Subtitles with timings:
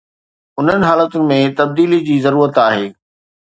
[0.61, 2.93] انهن حالتن ۾ تبديلي جي ضرورت آهي.